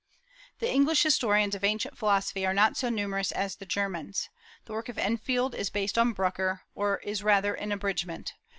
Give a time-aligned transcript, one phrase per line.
[0.57, 4.29] The English historians of ancient philosophy are not so numerous as the Germans.
[4.65, 8.33] The work of Enfield is based on Brucker, or is rather an abridgment.